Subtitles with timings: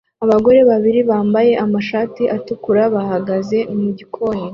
[0.25, 4.45] Abagore babiri bambaye amashati atukura bahagaze mu gikoni